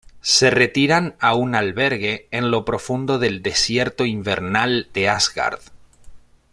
Se 0.23 0.49
retiran 0.49 1.15
a 1.19 1.35
un 1.35 1.53
albergue 1.53 2.27
en 2.31 2.49
lo 2.49 2.65
profundo 2.65 3.19
del 3.19 3.43
desierto 3.43 4.03
invernal 4.03 4.89
de 4.95 5.07
Asgard. 5.09 5.59